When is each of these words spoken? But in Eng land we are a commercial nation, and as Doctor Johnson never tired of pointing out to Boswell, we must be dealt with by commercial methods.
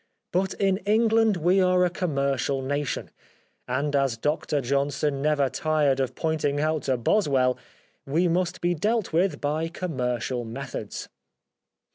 But 0.31 0.55
in 0.55 0.79
Eng 0.79 1.09
land 1.09 1.37
we 1.37 1.61
are 1.61 1.85
a 1.85 1.91
commercial 1.91 2.63
nation, 2.63 3.11
and 3.67 3.95
as 3.95 4.17
Doctor 4.17 4.59
Johnson 4.59 5.21
never 5.21 5.47
tired 5.47 5.99
of 5.99 6.15
pointing 6.15 6.59
out 6.59 6.81
to 6.85 6.97
Boswell, 6.97 7.55
we 8.03 8.27
must 8.27 8.61
be 8.61 8.73
dealt 8.73 9.13
with 9.13 9.39
by 9.39 9.67
commercial 9.67 10.43
methods. 10.43 11.07